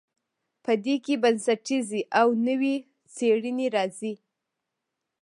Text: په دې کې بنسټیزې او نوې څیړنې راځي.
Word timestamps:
په 0.63 0.71
دې 0.85 0.95
کې 1.05 1.15
بنسټیزې 1.23 2.01
او 2.19 2.27
نوې 2.47 2.75
څیړنې 3.15 3.67
راځي. 3.75 4.13